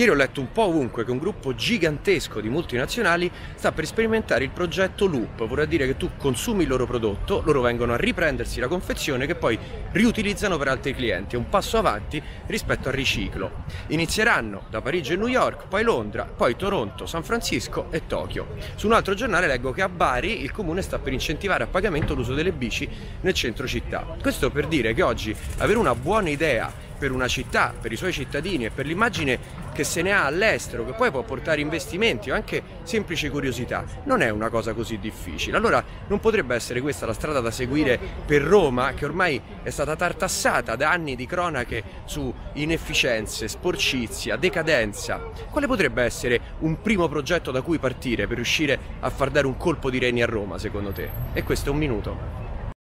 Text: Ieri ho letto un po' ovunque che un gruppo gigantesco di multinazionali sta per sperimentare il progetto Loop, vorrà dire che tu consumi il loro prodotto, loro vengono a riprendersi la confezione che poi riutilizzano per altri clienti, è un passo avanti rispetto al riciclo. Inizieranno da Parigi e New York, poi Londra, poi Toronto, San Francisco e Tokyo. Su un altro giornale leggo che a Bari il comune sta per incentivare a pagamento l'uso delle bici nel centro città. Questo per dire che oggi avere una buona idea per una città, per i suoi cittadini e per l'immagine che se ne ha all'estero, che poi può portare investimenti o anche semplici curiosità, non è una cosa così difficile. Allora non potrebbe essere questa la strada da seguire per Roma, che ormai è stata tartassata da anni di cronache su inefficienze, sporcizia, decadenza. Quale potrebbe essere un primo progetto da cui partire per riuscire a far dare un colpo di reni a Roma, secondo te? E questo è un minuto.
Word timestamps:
Ieri 0.00 0.12
ho 0.12 0.14
letto 0.14 0.40
un 0.40 0.50
po' 0.50 0.62
ovunque 0.62 1.04
che 1.04 1.10
un 1.10 1.18
gruppo 1.18 1.54
gigantesco 1.54 2.40
di 2.40 2.48
multinazionali 2.48 3.30
sta 3.54 3.70
per 3.70 3.84
sperimentare 3.84 4.44
il 4.44 4.48
progetto 4.48 5.04
Loop, 5.04 5.46
vorrà 5.46 5.66
dire 5.66 5.84
che 5.86 5.98
tu 5.98 6.12
consumi 6.16 6.62
il 6.62 6.70
loro 6.70 6.86
prodotto, 6.86 7.42
loro 7.44 7.60
vengono 7.60 7.92
a 7.92 7.98
riprendersi 7.98 8.60
la 8.60 8.66
confezione 8.66 9.26
che 9.26 9.34
poi 9.34 9.58
riutilizzano 9.92 10.56
per 10.56 10.68
altri 10.68 10.94
clienti, 10.94 11.34
è 11.34 11.38
un 11.38 11.50
passo 11.50 11.76
avanti 11.76 12.22
rispetto 12.46 12.88
al 12.88 12.94
riciclo. 12.94 13.64
Inizieranno 13.88 14.62
da 14.70 14.80
Parigi 14.80 15.12
e 15.12 15.16
New 15.16 15.26
York, 15.26 15.68
poi 15.68 15.82
Londra, 15.82 16.24
poi 16.24 16.56
Toronto, 16.56 17.04
San 17.04 17.22
Francisco 17.22 17.88
e 17.90 18.06
Tokyo. 18.06 18.54
Su 18.76 18.86
un 18.86 18.94
altro 18.94 19.12
giornale 19.12 19.46
leggo 19.46 19.70
che 19.70 19.82
a 19.82 19.90
Bari 19.90 20.40
il 20.40 20.50
comune 20.50 20.80
sta 20.80 20.98
per 20.98 21.12
incentivare 21.12 21.64
a 21.64 21.66
pagamento 21.66 22.14
l'uso 22.14 22.32
delle 22.32 22.52
bici 22.52 22.88
nel 23.20 23.34
centro 23.34 23.66
città. 23.66 24.16
Questo 24.18 24.48
per 24.48 24.66
dire 24.66 24.94
che 24.94 25.02
oggi 25.02 25.36
avere 25.58 25.78
una 25.78 25.94
buona 25.94 26.30
idea 26.30 26.88
per 27.00 27.12
una 27.12 27.28
città, 27.28 27.72
per 27.80 27.90
i 27.90 27.96
suoi 27.96 28.12
cittadini 28.12 28.66
e 28.66 28.70
per 28.70 28.84
l'immagine 28.84 29.38
che 29.72 29.84
se 29.84 30.02
ne 30.02 30.12
ha 30.12 30.26
all'estero, 30.26 30.84
che 30.84 30.92
poi 30.92 31.10
può 31.10 31.22
portare 31.22 31.62
investimenti 31.62 32.30
o 32.30 32.34
anche 32.34 32.62
semplici 32.82 33.30
curiosità, 33.30 33.84
non 34.04 34.20
è 34.20 34.28
una 34.28 34.50
cosa 34.50 34.74
così 34.74 34.98
difficile. 34.98 35.56
Allora 35.56 35.82
non 36.08 36.20
potrebbe 36.20 36.54
essere 36.54 36.82
questa 36.82 37.06
la 37.06 37.14
strada 37.14 37.40
da 37.40 37.50
seguire 37.50 37.98
per 38.26 38.42
Roma, 38.42 38.92
che 38.92 39.06
ormai 39.06 39.40
è 39.62 39.70
stata 39.70 39.96
tartassata 39.96 40.76
da 40.76 40.90
anni 40.90 41.16
di 41.16 41.24
cronache 41.24 41.82
su 42.04 42.32
inefficienze, 42.54 43.48
sporcizia, 43.48 44.36
decadenza. 44.36 45.18
Quale 45.50 45.66
potrebbe 45.66 46.02
essere 46.02 46.38
un 46.58 46.82
primo 46.82 47.08
progetto 47.08 47.50
da 47.50 47.62
cui 47.62 47.78
partire 47.78 48.26
per 48.26 48.36
riuscire 48.36 48.78
a 49.00 49.08
far 49.08 49.30
dare 49.30 49.46
un 49.46 49.56
colpo 49.56 49.88
di 49.88 49.98
reni 49.98 50.22
a 50.22 50.26
Roma, 50.26 50.58
secondo 50.58 50.92
te? 50.92 51.08
E 51.32 51.42
questo 51.42 51.70
è 51.70 51.72
un 51.72 51.78
minuto. 51.78 52.39